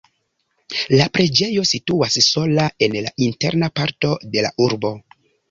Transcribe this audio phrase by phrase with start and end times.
[0.99, 4.95] La preĝejo situas sola en la interna parto de la urbo.